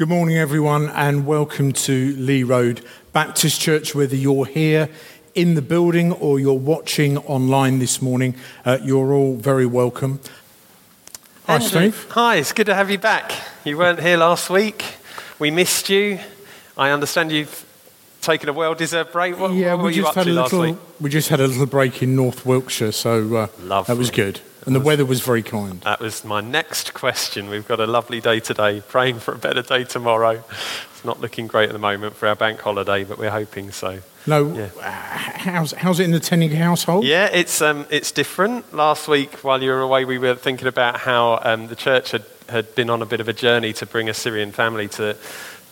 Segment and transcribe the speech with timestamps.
[0.00, 3.94] Good morning, everyone, and welcome to Leigh Road Baptist Church.
[3.94, 4.88] Whether you're here
[5.34, 8.34] in the building or you're watching online this morning,
[8.64, 10.20] uh, you're all very welcome.
[11.44, 11.68] Hi, Andrew.
[11.68, 12.06] Steve.
[12.12, 13.30] Hi, it's good to have you back.
[13.62, 14.82] You weren't here last week.
[15.38, 16.18] We missed you.
[16.78, 17.66] I understand you've
[18.22, 19.38] taken a well-deserved break.
[19.38, 20.78] What, yeah, what were we you just up had to a little.
[20.98, 24.74] We just had a little break in North Wiltshire, so uh, that was good, and
[24.74, 25.80] the weather was very kind.
[25.82, 27.48] That was my next question.
[27.48, 30.42] We've got a lovely day today, praying for a better day tomorrow.
[30.92, 34.00] It's not looking great at the moment for our bank holiday, but we're hoping so.
[34.26, 34.68] No, Yeah.
[34.78, 37.04] uh, how's how's it in the Tenning household?
[37.04, 38.74] Yeah, it's um, it's different.
[38.74, 42.24] Last week, while you were away, we were thinking about how um, the church had,
[42.50, 45.16] had been on a bit of a journey to bring a Syrian family to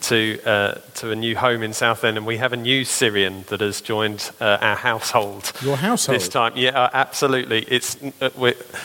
[0.03, 3.61] to uh, to a new home in Southend, and we have a new Syrian that
[3.61, 5.53] has joined uh, our household.
[5.63, 6.17] Your household?
[6.19, 6.53] this time.
[6.57, 7.63] Yeah, uh, absolutely.
[7.69, 8.31] It's uh,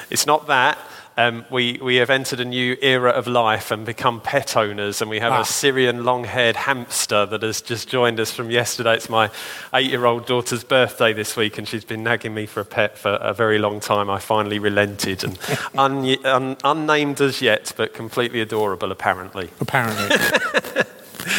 [0.09, 0.77] it's not that.
[1.15, 5.11] Um, we, we have entered a new era of life and become pet owners, and
[5.11, 5.41] we have Ah.
[5.41, 8.95] a Syrian long haired hamster that has just joined us from yesterday.
[8.95, 9.29] It's my
[9.75, 12.97] eight year old daughter's birthday this week, and she's been nagging me for a pet
[12.97, 14.09] for a very long time.
[14.09, 15.37] I finally relented, and
[15.77, 19.51] un, un, unnamed as yet, but completely adorable, apparently.
[19.61, 20.17] Apparently,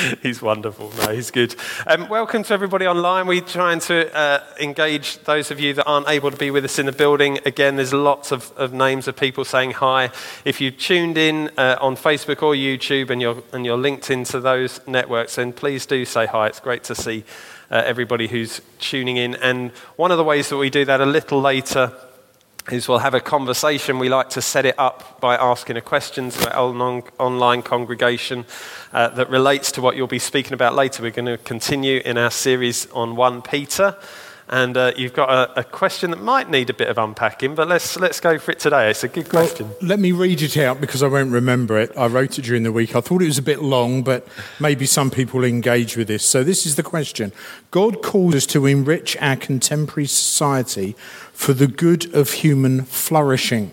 [0.22, 0.92] he's wonderful.
[0.98, 1.54] No, he's good.
[1.86, 3.26] Um, welcome to everybody online.
[3.26, 6.78] We're trying to uh, engage those of you that aren't able to be with us
[6.78, 7.38] in the building.
[7.44, 10.10] Again, there's lots of, of names of people saying hi.
[10.44, 14.40] If you've tuned in uh, on Facebook or YouTube and you're, and you're linked into
[14.40, 16.48] those networks, then please do say hi.
[16.48, 17.24] It's great to see
[17.70, 19.34] uh, everybody who's tuning in.
[19.36, 21.92] And one of the ways that we do that a little later
[22.70, 23.98] is we'll have a conversation.
[23.98, 28.46] We like to set it up by asking a question to our online congregation
[28.92, 31.02] uh, that relates to what you'll be speaking about later.
[31.02, 33.96] We're going to continue in our series on 1 Peter.
[34.48, 37.66] And uh, you've got a, a question that might need a bit of unpacking, but
[37.66, 38.90] let's, let's go for it today.
[38.90, 39.70] It's a good question.
[39.80, 41.90] let me read it out because I won't remember it.
[41.96, 42.94] I wrote it during the week.
[42.94, 44.28] I thought it was a bit long, but
[44.60, 46.24] maybe some people engage with this.
[46.26, 47.32] So this is the question:
[47.70, 50.94] God calls us to enrich our contemporary society
[51.32, 53.72] for the good of human flourishing.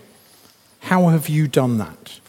[0.80, 2.20] How have you done that?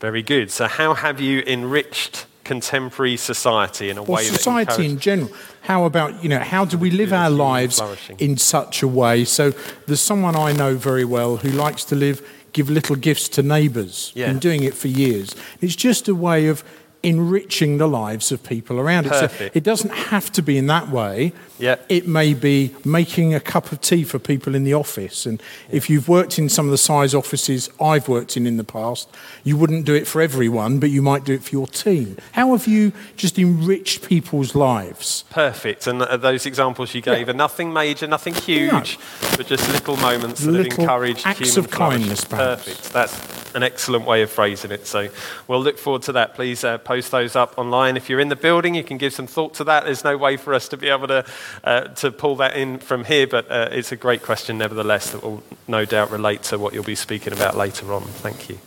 [0.00, 0.50] Very good.
[0.50, 5.30] So, how have you enriched contemporary society in a Or way society in general.
[5.62, 7.80] How about, you know, how do we live our lives
[8.18, 9.24] in such a way?
[9.24, 9.50] So
[9.86, 12.20] there's someone I know very well who likes to live,
[12.52, 14.12] give little gifts to neighbours.
[14.14, 14.26] Yeah.
[14.26, 15.34] Been doing it for years.
[15.60, 16.62] It's just a way of
[17.04, 19.12] enriching the lives of people around it.
[19.12, 19.56] So Perfect.
[19.56, 21.32] it doesn't have to be in that way.
[21.58, 21.76] Yeah.
[21.88, 25.26] It may be making a cup of tea for people in the office.
[25.26, 28.64] And if you've worked in some of the size offices I've worked in in the
[28.64, 29.08] past,
[29.44, 32.16] you wouldn't do it for everyone, but you might do it for your team.
[32.32, 35.24] How have you just enriched people's lives?
[35.30, 35.86] Perfect.
[35.86, 37.34] And those examples you gave Yeah.
[37.34, 38.98] are nothing major, nothing huge,
[39.36, 42.64] but just little moments that Little have encouraged acts of kindness, perhaps.
[42.64, 42.92] Perfect.
[42.92, 44.86] That's an excellent way of phrasing it.
[44.86, 45.08] So
[45.48, 46.34] we'll look forward to that.
[46.34, 47.96] Please uh, post those up online.
[47.96, 49.84] If you're in the building, you can give some thought to that.
[49.84, 51.24] There's no way for us to be able to,
[51.62, 55.22] uh, to pull that in from here, but uh, it's a great question nevertheless that
[55.22, 58.02] will no doubt relate to what you'll be speaking about later on.
[58.02, 58.58] Thank you.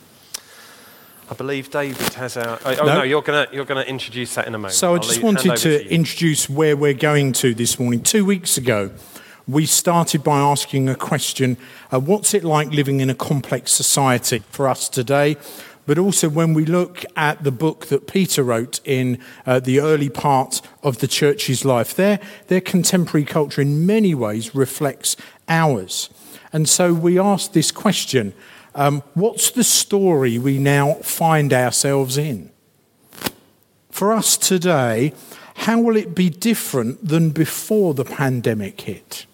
[1.30, 2.58] I believe David has our.
[2.64, 2.94] Oh, oh, No.
[2.98, 4.72] no, you're going you're gonna introduce that in a moment.
[4.72, 8.02] So I I'll just leave- wanted over to introduce where we're going to this morning.
[8.02, 8.90] Two weeks ago,
[9.48, 11.56] we started by asking a question
[11.90, 15.36] uh, What's it like living in a complex society for us today?
[15.86, 20.10] But also, when we look at the book that Peter wrote in uh, the early
[20.10, 25.16] part of the church's life, their, their contemporary culture in many ways reflects
[25.48, 26.10] ours.
[26.52, 28.34] And so we asked this question
[28.74, 32.50] um, What's the story we now find ourselves in?
[33.90, 35.14] For us today,
[35.54, 39.24] how will it be different than before the pandemic hit?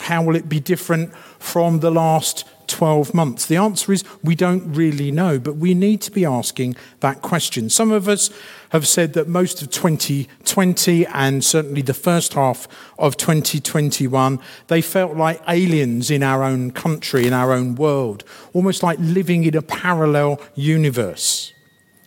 [0.00, 3.46] How will it be different from the last 12 months?
[3.46, 7.70] The answer is we don't really know, but we need to be asking that question.
[7.70, 8.30] Some of us
[8.70, 12.68] have said that most of 2020 and certainly the first half
[12.98, 18.82] of 2021, they felt like aliens in our own country, in our own world, almost
[18.82, 21.52] like living in a parallel universe.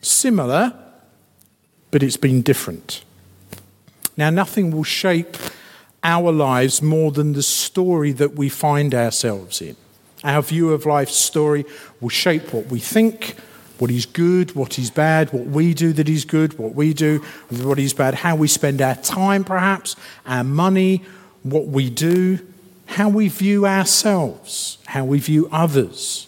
[0.02, 0.74] Similar,
[1.92, 3.04] but it's been different.
[4.16, 5.38] Now, nothing will shape
[6.04, 9.76] our lives more than the story that we find ourselves in.
[10.24, 11.66] Our view of life's story
[12.02, 13.36] will shape what we think,
[13.78, 17.20] what is good, what is bad, what we do that is good, what we do,
[17.50, 21.04] what is bad, how we spend our time, perhaps, our money,
[21.44, 22.40] what we do,
[22.86, 26.28] how we view ourselves, how we view others.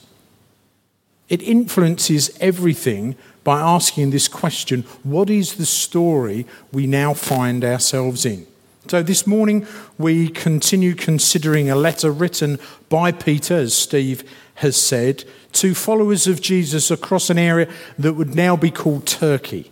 [1.28, 8.26] It influences everything by asking this question what is the story we now find ourselves
[8.26, 8.46] in?
[8.92, 9.66] So, this morning
[9.98, 12.60] we continue considering a letter written
[12.90, 15.24] by Peter, as Steve has said,
[15.54, 19.72] to followers of Jesus across an area that would now be called Turkey.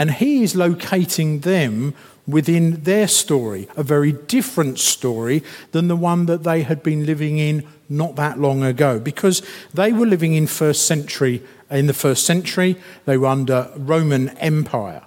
[0.00, 1.94] And he is locating them
[2.26, 7.38] within their story, a very different story than the one that they had been living
[7.38, 9.42] in not that long ago, because
[9.72, 11.40] they were living in first century.
[11.70, 12.74] In the first century,
[13.04, 15.02] they were under Roman Empire.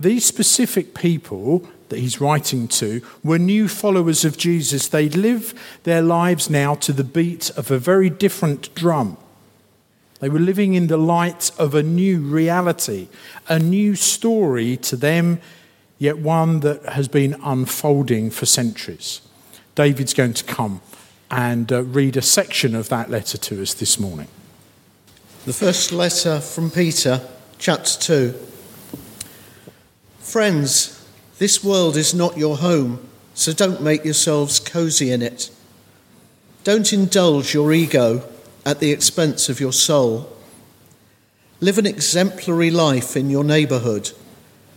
[0.00, 4.88] These specific people that he's writing to were new followers of Jesus.
[4.88, 9.16] They live their lives now to the beat of a very different drum.
[10.20, 13.08] They were living in the light of a new reality,
[13.48, 15.40] a new story to them,
[15.98, 19.20] yet one that has been unfolding for centuries.
[19.74, 20.80] David's going to come
[21.30, 24.28] and uh, read a section of that letter to us this morning.
[25.44, 27.20] The first letter from Peter,
[27.58, 28.34] chapter 2.
[30.28, 31.02] Friends,
[31.38, 35.50] this world is not your home, so don't make yourselves cozy in it.
[36.64, 38.28] Don't indulge your ego
[38.66, 40.30] at the expense of your soul.
[41.60, 44.12] Live an exemplary life in your neighbourhood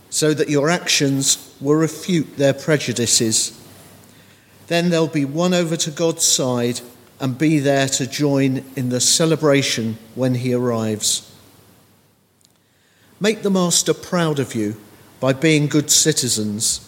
[0.08, 3.52] so that your actions will refute their prejudices.
[4.68, 6.80] Then they'll be won over to God's side
[7.20, 11.30] and be there to join in the celebration when he arrives.
[13.20, 14.80] Make the Master proud of you
[15.22, 16.84] by being good citizens.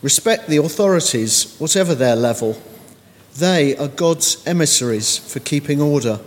[0.00, 2.56] Respect the authorities, whatever their level.
[3.36, 6.20] They are God's emissaries for keeping order.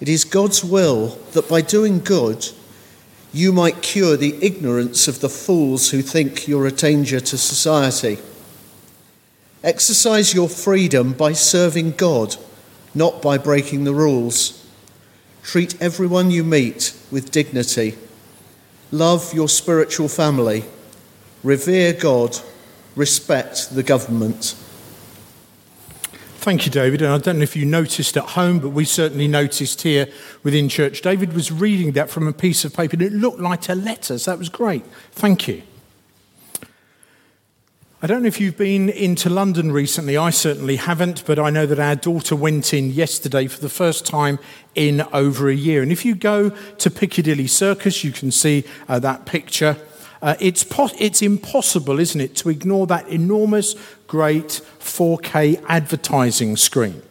[0.00, 2.48] It is God's will that by doing good,
[3.32, 8.18] you might cure the ignorance of the fools who think you're a danger to society.
[9.64, 12.36] Exercise your freedom by serving God,
[12.94, 14.64] not by breaking the rules.
[15.42, 17.98] Treat everyone you meet with dignity
[18.92, 20.64] Love your spiritual family.
[21.42, 22.38] Revere God.
[22.94, 24.54] Respect the government.
[26.36, 27.00] Thank you, David.
[27.00, 30.08] And I don't know if you noticed at home, but we certainly noticed here
[30.42, 31.00] within church.
[31.00, 34.18] David was reading that from a piece of paper and it looked like a letter.
[34.18, 34.84] So that was great.
[35.12, 35.62] Thank you.
[38.04, 40.16] I don't know if you've been into London recently.
[40.16, 44.04] I certainly haven't, but I know that our daughter went in yesterday for the first
[44.04, 44.40] time
[44.74, 45.82] in over a year.
[45.82, 49.76] And if you go to Piccadilly Circus, you can see uh, that picture.
[50.20, 53.76] Uh, it's, po- it's impossible, isn't it, to ignore that enormous,
[54.08, 57.02] great 4K advertising screen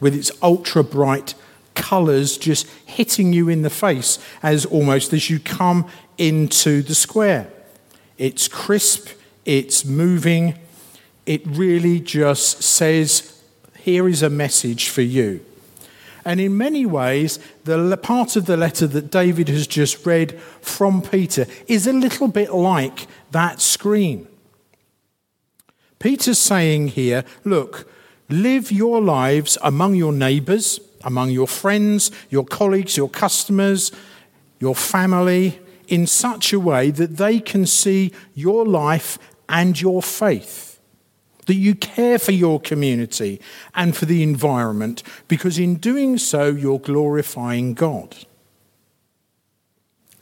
[0.00, 1.34] with its ultra bright
[1.74, 5.86] colours just hitting you in the face as almost as you come
[6.16, 7.52] into the square.
[8.16, 9.08] It's crisp
[9.44, 10.58] it's moving.
[11.26, 13.40] It really just says,
[13.78, 15.44] here is a message for you.
[16.24, 21.02] And in many ways, the part of the letter that David has just read from
[21.02, 24.26] Peter is a little bit like that screen.
[25.98, 27.90] Peter's saying here, look,
[28.30, 33.92] live your lives among your neighbors, among your friends, your colleagues, your customers,
[34.60, 39.18] your family, in such a way that they can see your life
[39.48, 40.80] and your faith.
[41.46, 43.40] That you care for your community
[43.74, 48.16] and for the environment, because in doing so, you're glorifying God.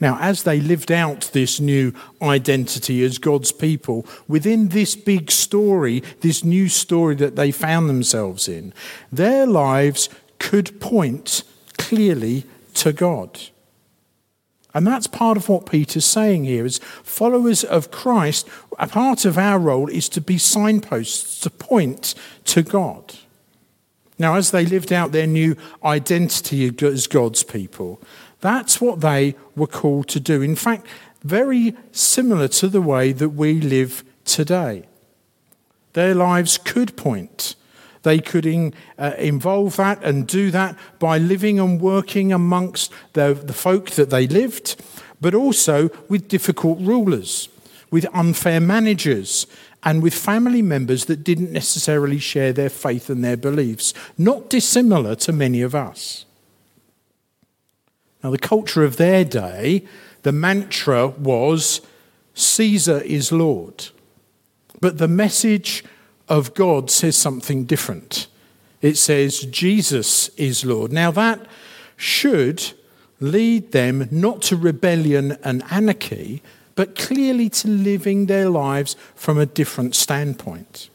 [0.00, 6.02] Now, as they lived out this new identity as God's people within this big story,
[6.22, 8.75] this new story that they found themselves in,
[9.12, 10.08] their lives
[10.40, 11.44] could point
[11.78, 12.44] clearly
[12.75, 13.38] to God.
[14.75, 18.49] And that's part of what Peter's saying here is followers of Christ,
[18.79, 22.14] a part of our role is to be signposts, to point
[22.47, 23.14] to God.
[24.19, 28.00] Now, as they lived out their new identity as God's people,
[28.41, 30.43] that's what they were called to do.
[30.43, 30.87] In fact,
[31.23, 34.85] very similar to the way that we live today.
[35.93, 37.57] Their lives could point
[38.02, 43.35] they could in, uh, involve that and do that by living and working amongst the,
[43.35, 44.82] the folk that they lived,
[45.21, 47.49] but also with difficult rulers,
[47.90, 49.47] with unfair managers,
[49.85, 55.14] and with family members that didn't necessarily share their faith and their beliefs, not dissimilar
[55.16, 56.25] to many of us.
[58.23, 59.85] Now, the culture of their day,
[60.23, 61.80] the mantra was
[62.35, 63.88] Caesar is Lord.
[64.80, 65.85] But the message
[66.32, 68.26] of God says something different.
[68.80, 70.90] It says, Jesus is Lord.
[70.90, 71.46] Now, that
[71.94, 72.72] should
[73.20, 76.42] lead them not to rebellion and anarchy,
[76.74, 80.88] but clearly to living their lives from a different standpoint.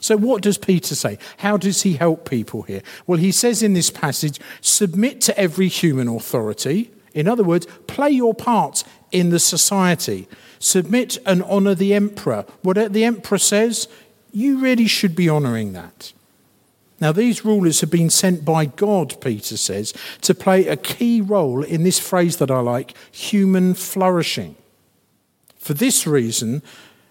[0.00, 1.16] So, what does Peter say?
[1.36, 2.82] How does he help people here?
[3.06, 6.90] Well, he says in this passage submit to every human authority.
[7.14, 10.26] In other words, play your part in the society.
[10.58, 12.46] Submit and honour the emperor.
[12.62, 13.86] What the emperor says,
[14.32, 16.12] you really should be honoring that.
[17.00, 21.62] Now, these rulers have been sent by God, Peter says, to play a key role
[21.62, 24.54] in this phrase that I like human flourishing.
[25.56, 26.62] For this reason,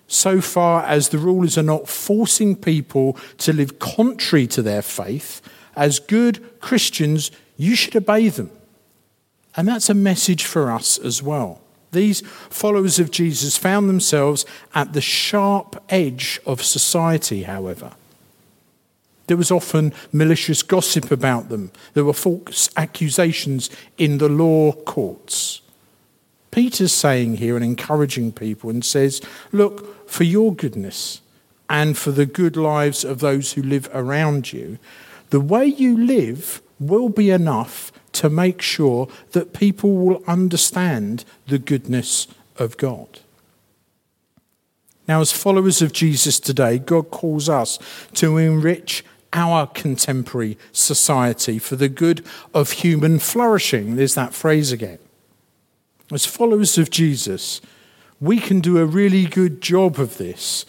[0.07, 5.41] so far as the rulers are not forcing people to live contrary to their faith,
[5.75, 8.49] as good Christians, you should obey them.
[9.55, 11.61] And that's a message for us as well.
[11.91, 17.91] These followers of Jesus found themselves at the sharp edge of society, however.
[19.27, 21.71] There was often malicious gossip about them.
[21.93, 25.62] There were false accusations in the law courts.
[26.51, 29.21] Peter's saying here and encouraging people and says,
[29.53, 31.21] Look, for your goodness
[31.69, 34.77] and for the good lives of those who live around you,
[35.31, 41.59] the way you live will be enough to make sure that people will understand the
[41.59, 43.19] goodness of God.
[45.07, 47.79] Now, as followers of Jesus today, God calls us
[48.13, 53.95] to enrich our contemporary society for the good of human flourishing.
[53.95, 55.00] There's that phrase again.
[56.11, 57.61] As followers of Jesus,
[58.19, 60.65] we can do a really good job of this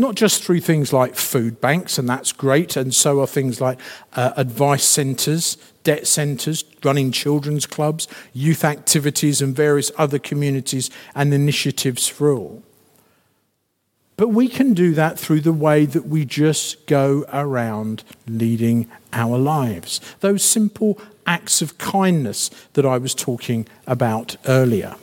[0.00, 3.78] not just through things like food banks, and that's great, and so are things like
[4.14, 11.34] uh, advice centres, debt centres, running children's clubs, youth activities, and various other communities and
[11.34, 12.62] initiatives for all.
[14.16, 19.38] But we can do that through the way that we just go around leading our
[19.38, 20.00] lives.
[20.20, 24.96] Those simple acts of kindness that I was talking about earlier.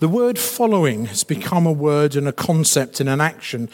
[0.00, 3.68] The word following has become a word and a concept and an action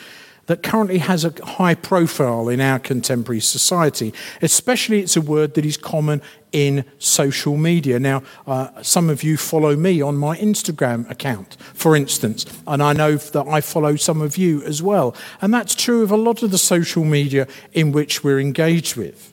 [0.46, 4.12] that currently has a high profile in our contemporary society.
[4.42, 8.00] Especially, it's a word that is common in social media.
[8.00, 12.92] Now, uh, some of you follow me on my Instagram account, for instance, and I
[12.92, 15.14] know that I follow some of you as well.
[15.40, 19.32] And that's true of a lot of the social media in which we're engaged with.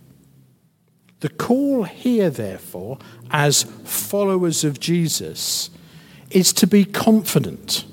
[1.21, 2.99] The call here, therefore,
[3.31, 5.71] as followers of Jesus,
[6.31, 7.85] is to be confident.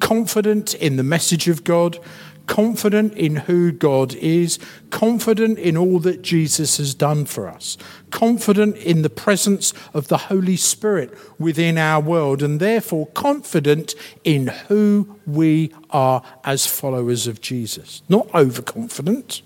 [0.00, 1.98] Confident in the message of God,
[2.46, 4.58] confident in who God is,
[4.90, 7.76] confident in all that Jesus has done for us,
[8.10, 14.48] confident in the presence of the Holy Spirit within our world, and therefore confident in
[14.68, 18.02] who we are as followers of Jesus.
[18.08, 19.42] Not overconfident,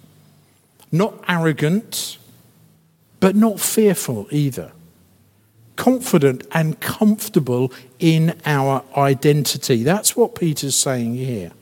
[0.92, 2.18] not arrogant,
[3.20, 4.72] but not fearful either
[5.80, 9.82] confident and comfortable in our identity.
[9.82, 11.52] That's what Peter's saying here.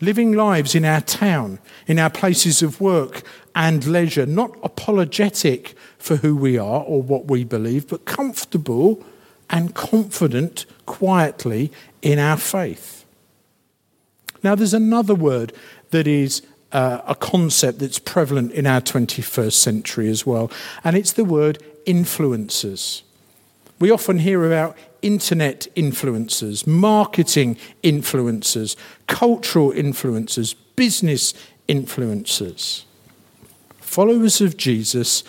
[0.00, 3.22] Living lives in our town, in our places of work
[3.54, 9.00] and leisure, not apologetic for who we are or what we believe, but comfortable
[9.48, 11.70] and confident quietly
[12.02, 13.04] in our faith.
[14.42, 15.52] Now, there's another word
[15.90, 20.50] that is uh, a concept that's prevalent in our 21st century as well,
[20.82, 23.02] and it's the word influencers.
[23.78, 28.76] We often hear about internet influencers, marketing influencers,
[29.08, 31.34] cultural influencers, business
[31.68, 32.84] influencers.
[33.80, 35.24] Followers of Jesus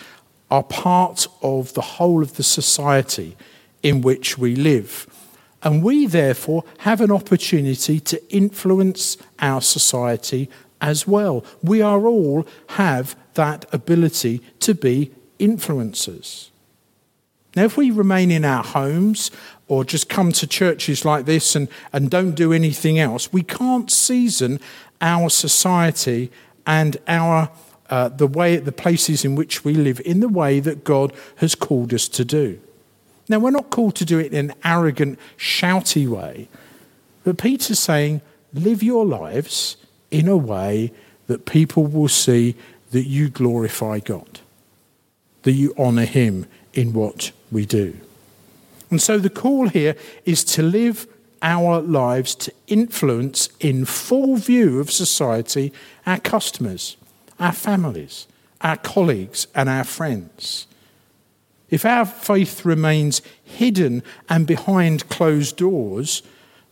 [0.50, 3.36] are part of the whole of the society
[3.82, 5.06] in which we live.
[5.62, 10.48] And we, therefore, have an opportunity to influence our society
[10.80, 11.44] as well.
[11.62, 16.50] We are all have that ability to be influencers.
[17.56, 19.30] Now, if we remain in our homes
[19.68, 23.90] or just come to churches like this and, and don't do anything else, we can't
[23.90, 24.58] season
[25.00, 26.30] our society
[26.66, 27.50] and our
[27.90, 31.54] uh, the way the places in which we live in the way that God has
[31.54, 32.58] called us to do.
[33.28, 36.48] Now, we're not called to do it in an arrogant, shouty way,
[37.24, 38.22] but Peter's saying,
[38.52, 39.76] live your lives
[40.10, 40.92] in a way
[41.26, 42.54] that people will see
[42.90, 44.40] that you glorify God
[45.44, 47.96] that you honour him in what we do.
[48.90, 51.06] And so the call here is to live
[51.42, 55.72] our lives to influence in full view of society
[56.06, 56.96] our customers,
[57.38, 58.26] our families,
[58.60, 60.66] our colleagues, and our friends.
[61.70, 66.22] If our faith remains hidden and behind closed doors,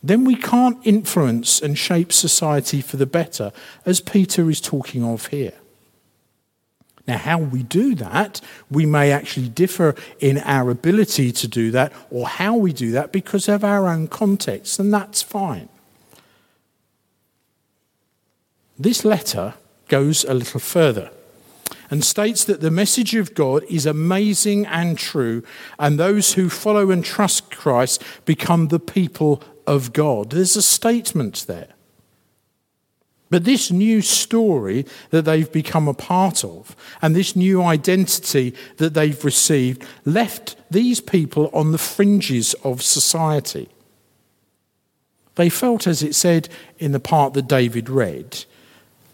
[0.02, 3.52] then we can't influence and shape society for the better,
[3.84, 5.54] as Peter is talking of here.
[7.06, 8.40] Now, how we do that,
[8.70, 13.10] we may actually differ in our ability to do that or how we do that
[13.10, 15.68] because of our own context, and that's fine.
[18.78, 19.54] This letter
[19.88, 21.10] goes a little further
[21.90, 25.42] and states that the message of God is amazing and true,
[25.78, 30.30] and those who follow and trust Christ become the people of God.
[30.30, 31.68] There's a statement there.
[33.32, 38.92] But this new story that they've become a part of and this new identity that
[38.92, 43.70] they've received left these people on the fringes of society.
[45.36, 48.44] They felt, as it said in the part that David read,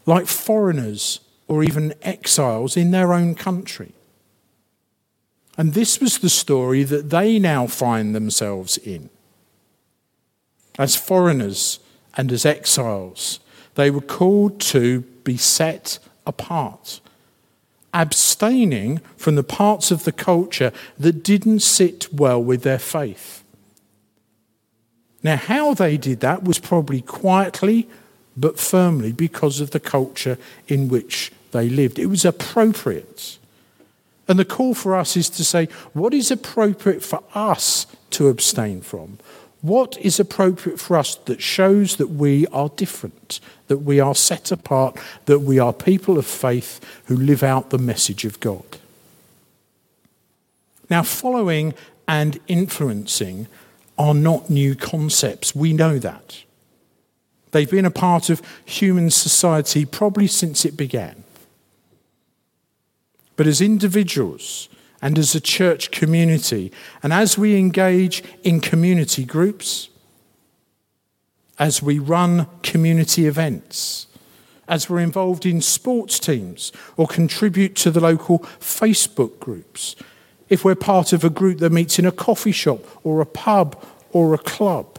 [0.04, 3.92] like foreigners or even exiles in their own country.
[5.56, 9.10] And this was the story that they now find themselves in.
[10.76, 11.78] As foreigners
[12.16, 13.38] and as exiles
[13.78, 17.00] they were called to be set apart,
[17.94, 23.44] abstaining from the parts of the culture that didn't sit well with their faith.
[25.22, 27.88] Now, how they did that was probably quietly
[28.36, 32.00] but firmly because of the culture in which they lived.
[32.00, 33.38] It was appropriate.
[34.26, 38.80] And the call for us is to say, what is appropriate for us to abstain
[38.80, 39.20] from?
[39.60, 44.52] What is appropriate for us that shows that we are different, that we are set
[44.52, 44.96] apart,
[45.26, 48.64] that we are people of faith who live out the message of God?
[50.88, 51.74] Now, following
[52.06, 53.48] and influencing
[53.98, 55.54] are not new concepts.
[55.54, 56.44] We know that.
[57.50, 61.24] They've been a part of human society probably since it began.
[63.36, 64.68] But as individuals,
[65.00, 66.72] and as a church community.
[67.02, 69.88] And as we engage in community groups,
[71.58, 74.06] as we run community events,
[74.68, 79.96] as we're involved in sports teams or contribute to the local Facebook groups,
[80.48, 83.82] if we're part of a group that meets in a coffee shop or a pub
[84.12, 84.98] or a club,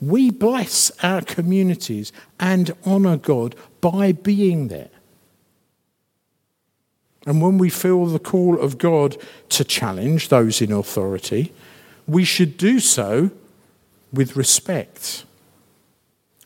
[0.00, 4.90] we bless our communities and honour God by being there.
[7.28, 9.18] And when we feel the call of God
[9.50, 11.52] to challenge those in authority,
[12.06, 13.30] we should do so
[14.10, 15.26] with respect,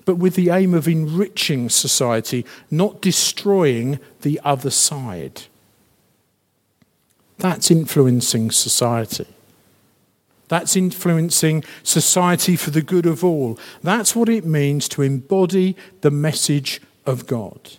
[0.05, 5.43] but with the aim of enriching society, not destroying the other side.
[7.39, 9.29] That's influencing society.
[10.49, 13.57] That's influencing society for the good of all.
[13.85, 17.77] That's what it means to embody the message of God.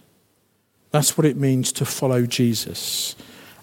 [0.93, 3.15] That's what it means to follow Jesus.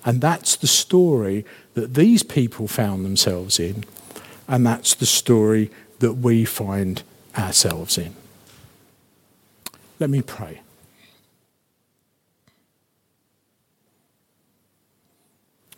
[0.04, 3.84] And that's the story that these people found themselves in.
[4.48, 7.04] And that's the story that we find
[7.38, 8.16] ourselves in.
[10.00, 10.60] Let me pray.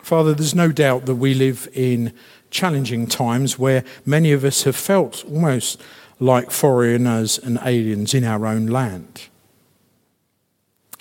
[0.01, 2.13] Father, there's no doubt that we live in
[2.49, 5.79] challenging times where many of us have felt almost
[6.19, 9.27] like foreigners and aliens in our own land.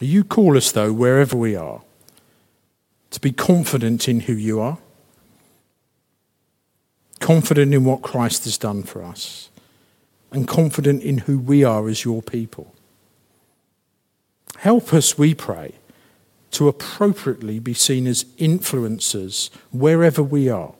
[0.03, 1.83] You call us, though, wherever we are,
[3.11, 4.79] to be confident in who you are,
[7.21, 9.49] confident in what Christ has done for us,
[10.33, 12.75] and confident in who we are as your people.
[14.59, 15.75] Help us, we pray,
[16.51, 20.75] to appropriately be seen as influencers wherever we are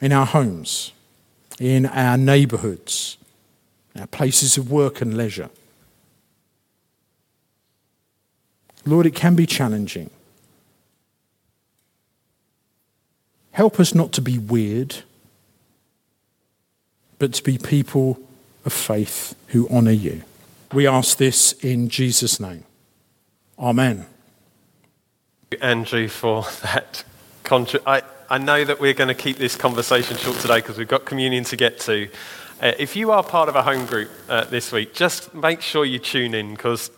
[0.00, 0.92] in our homes,
[1.58, 3.18] in our neighbourhoods,
[3.98, 5.50] our places of work and leisure.
[8.84, 10.10] Lord, it can be challenging.
[13.52, 14.96] Help us not to be weird,
[17.18, 18.18] but to be people
[18.64, 20.22] of faith who honour you.
[20.72, 22.64] We ask this in Jesus' name.
[23.58, 24.06] Amen.
[25.60, 27.04] Andrew, for that.
[27.44, 30.88] Contra- I, I know that we're going to keep this conversation short today because we've
[30.88, 32.08] got communion to get to.
[32.62, 35.84] Uh, if you are part of a home group uh, this week, just make sure
[35.84, 36.90] you tune in because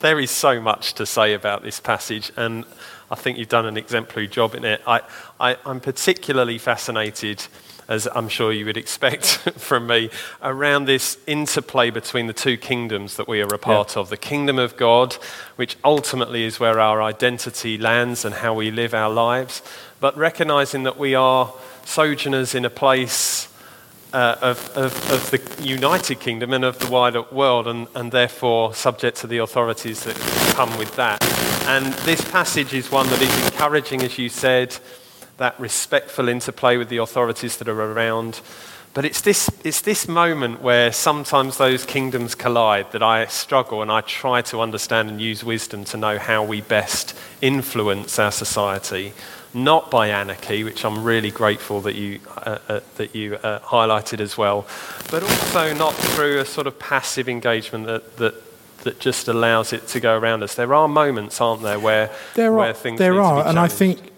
[0.00, 2.64] there is so much to say about this passage, and
[3.10, 4.80] I think you've done an exemplary job in it.
[4.86, 5.00] I,
[5.40, 7.44] I, I'm particularly fascinated,
[7.88, 10.10] as I'm sure you would expect from me,
[10.42, 14.02] around this interplay between the two kingdoms that we are a part yeah.
[14.02, 15.14] of the kingdom of God,
[15.56, 19.62] which ultimately is where our identity lands and how we live our lives,
[19.98, 21.52] but recognizing that we are
[21.84, 23.48] sojourners in a place
[24.12, 28.74] uh, of, of, of, the United Kingdom and of the wider world, and, and therefore
[28.74, 30.16] subject to the authorities that
[30.54, 31.22] come with that.
[31.66, 34.76] And this passage is one that is encouraging, as you said,
[35.36, 38.40] that respectful interplay with the authorities that are around.
[38.94, 43.92] But it's this, it's this moment where sometimes those kingdoms collide that I struggle and
[43.92, 49.12] I try to understand and use wisdom to know how we best influence our society
[49.54, 54.20] not by anarchy, which I'm really grateful that you, uh, uh, that you uh, highlighted
[54.20, 54.66] as well,
[55.10, 58.34] but also not through a sort of passive engagement that, that,
[58.84, 60.54] that just allows it to go around us.
[60.54, 64.12] There are moments, aren't there, where, there where are, things There are, and I think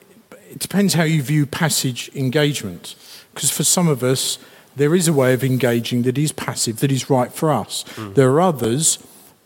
[0.51, 2.97] it depends how you view passage engagement.
[3.33, 4.39] Because for some of us,
[4.75, 7.85] there is a way of engaging that is passive, that is right for us.
[7.95, 8.15] Mm.
[8.15, 8.99] There are others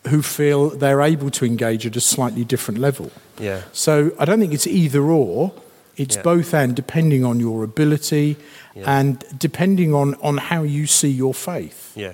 [0.07, 3.11] who feel they're able to engage at a slightly different level.
[3.39, 3.63] Yeah.
[3.71, 5.53] So I don't think it's either or.
[5.97, 6.21] It's Yeah.
[6.23, 8.37] both and, depending on your ability
[8.75, 8.99] Yeah.
[8.99, 11.91] and depending on, on how you see your faith.
[11.95, 12.13] Yeah.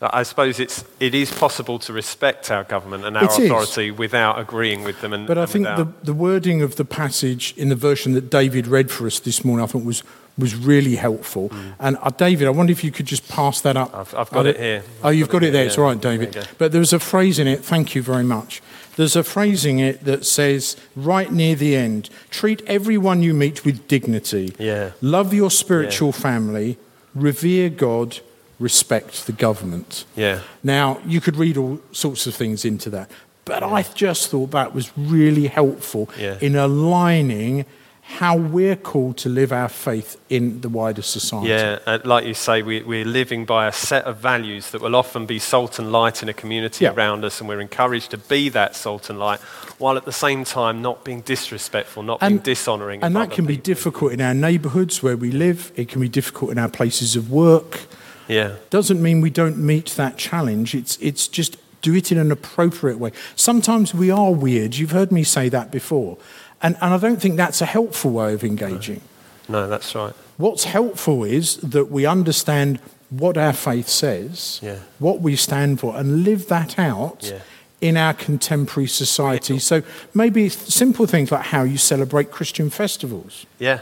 [0.00, 3.38] I suppose it's, it is possible to respect our government and our It is.
[3.40, 5.12] authority without agreeing with them.
[5.12, 8.12] And, But I and think without- the, the wording of the passage in the version
[8.12, 10.04] that David read for us this morning, I think was,
[10.36, 11.50] was really helpful.
[11.80, 13.90] And uh, David, I wonder if you could just pass that up.
[13.92, 13.98] Mm.
[14.00, 14.82] I've- I've got Uh, it here.
[15.02, 15.64] Oh, you've got it there.
[15.66, 15.82] It's yeah.
[15.82, 16.32] all right, David.
[16.32, 16.42] go.
[16.58, 18.62] But there's a phrase in it, thank you very much.
[18.98, 23.64] There's a phrase in it that says, right near the end, treat everyone you meet
[23.64, 24.54] with dignity.
[24.58, 24.90] Yeah.
[25.00, 26.76] Love your spiritual family,
[27.14, 28.18] revere God,
[28.58, 30.04] respect the government.
[30.16, 30.40] yeah.
[30.64, 33.08] Now, you could read all sorts of things into that,
[33.44, 36.36] but I just thought that was really helpful Yeah.
[36.40, 37.66] in aligning
[38.10, 41.50] how we're called to live our faith in the wider society.
[41.50, 44.96] Yeah, uh, like you say, we, we're living by a set of values that will
[44.96, 46.94] often be salt and light in a community Yeah.
[46.94, 49.40] around us, and we're encouraged to be that salt and light,
[49.76, 53.02] while at the same time not being disrespectful, not being dishonouring.
[53.02, 56.50] And that can be difficult in our neighbourhoods where we live, it can be difficult
[56.50, 57.80] in our places of work.
[58.26, 62.32] Yeah, Doesn't mean we don't meet that challenge, it's, it's just do it in an
[62.32, 63.12] appropriate way.
[63.36, 66.16] Sometimes we are weird, you've heard me say that before,
[66.62, 69.00] and, and I don't think that's a helpful way of engaging.
[69.48, 70.12] no, that's right.
[70.36, 72.78] What's helpful is that we understand
[73.10, 74.78] what our faith says, Yeah.
[74.98, 77.38] what we stand for, and live that out Yeah.
[77.80, 79.58] in our contemporary society.
[79.58, 79.82] So
[80.14, 83.46] maybe simple things like how you celebrate Christian festivals.
[83.58, 83.80] Yeah,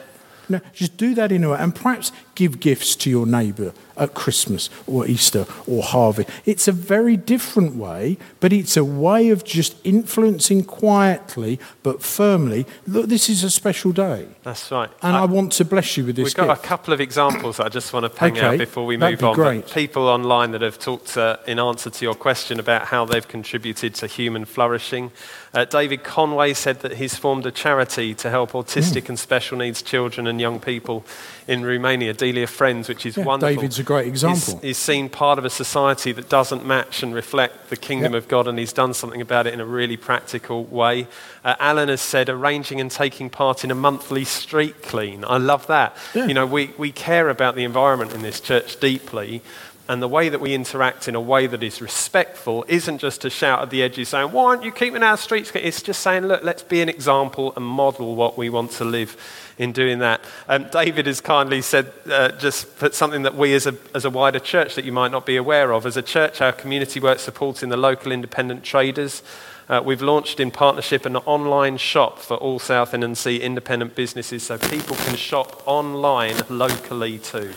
[0.49, 4.13] No, just do that in a way, and perhaps give gifts to your neighbour at
[4.15, 6.29] Christmas or Easter or Harvest.
[6.45, 12.67] It's a very different way, but it's a way of just influencing quietly but firmly.
[12.87, 14.91] Look, this is a special day, that's right.
[15.03, 16.65] and I- I, want to bless you with this We've got gift.
[16.65, 19.19] a couple of examples that I just want to ping Okay, out before we move
[19.19, 19.35] be on.
[19.35, 19.67] Great.
[19.71, 23.95] People online that have talked uh, in answer to your question about how they've contributed
[23.97, 25.11] to human flourishing.
[25.57, 29.12] Uh, David Conway said that he's formed a charity to help autistic Hmm.
[29.12, 31.03] and special needs children and young people
[31.49, 33.55] in Romania, Delia Friends, which is Yeah, wonderful.
[33.57, 34.55] David's a great example.
[34.57, 38.23] He's, he's seen part of a society that doesn't match and reflect the kingdom Yep.
[38.25, 41.07] of God, and he's done something about it in a really practical way.
[41.42, 45.25] Uh, Alan has said arranging and taking part in a monthly street clean.
[45.27, 45.97] I love that.
[46.14, 46.27] Yeah.
[46.27, 49.40] You know, we, we care about the environment in this church deeply.
[49.88, 53.31] And the way that we interact in a way that is respectful isn't just to
[53.31, 55.53] shout at the edges saying, Why aren't you keeping our streets?
[55.55, 59.16] It's just saying, Look, let's be an example and model what we want to live
[59.59, 60.20] in doing that.
[60.49, 64.11] Um, David has kindly said, uh, just put something that we as a, as a
[64.11, 65.87] wider church that you might not be aware of.
[65.87, 69.22] As a church, our community work supporting the local independent traders.
[69.69, 74.95] Uh, we've launched in partnership an online shop for all Southend-on-Sea independent businesses so people
[74.97, 77.53] can shop online locally too.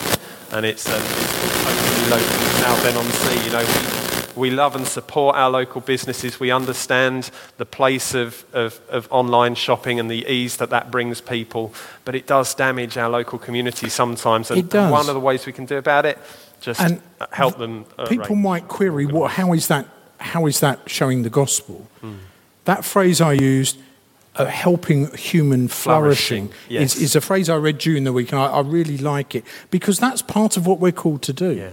[0.51, 3.45] And it's, um, it's totally local Southend-on-Sea.
[3.45, 6.39] You know, we, we love and support our local businesses.
[6.39, 11.21] We understand the place of, of, of online shopping and the ease that that brings
[11.21, 11.73] people,
[12.05, 14.49] but it does damage our local community sometimes.
[14.49, 14.91] And It does.
[14.91, 16.17] one of the ways we can do about it,
[16.59, 17.85] just And help them.
[17.99, 18.43] uh, People arrange.
[18.43, 19.85] might query, what, how, is that,
[20.19, 21.87] how is that showing the gospel?
[22.01, 22.13] Hmm.
[22.65, 23.77] That phrase I used,
[24.35, 26.95] uh, helping human flourishing, Flourishing, yes.
[26.95, 29.43] is, is a phrase I read during the week, and I, I really like it
[29.71, 31.51] because that's part of what we're called to do.
[31.51, 31.69] Yeah,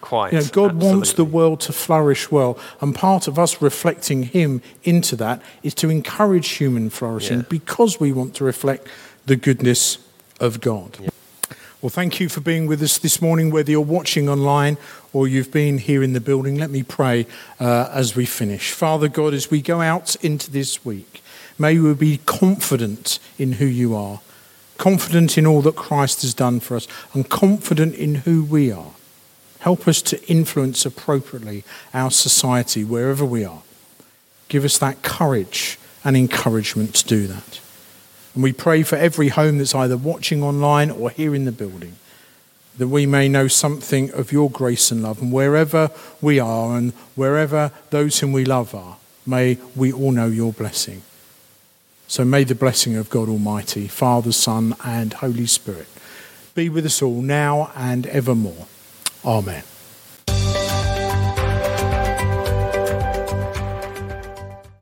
[0.00, 0.32] quite.
[0.32, 4.62] You know, God wants the world to flourish well, and part of us reflecting Him
[4.82, 7.46] into that is to encourage human flourishing Yeah.
[7.50, 8.86] because we want to reflect
[9.26, 9.98] the goodness
[10.40, 11.09] of God.
[11.82, 14.76] Well, thank you for being with us this morning, whether you're watching online
[15.14, 16.58] or you've been here in the building.
[16.58, 17.26] Let me pray
[17.58, 18.72] uh, as we finish.
[18.72, 21.22] Father God, as we go out into this week,
[21.58, 24.20] may we be confident in who you are,
[24.76, 28.92] confident in all that Christ has done for us, and confident in who we are.
[29.60, 31.64] Help us to influence appropriately
[31.94, 33.62] our society wherever we are.
[34.48, 37.60] Give us that courage and encouragement to do that.
[38.34, 41.96] And we pray for every home that's either watching online or here in the building,
[42.78, 45.20] that we may know something of your grace and love.
[45.20, 45.90] And wherever
[46.20, 51.02] we are and wherever those whom we love are, may we all know your blessing.
[52.06, 55.86] So may the blessing of God Almighty, Father, Son, and Holy Spirit
[56.54, 58.66] be with us all now and evermore.
[59.24, 59.62] Amen.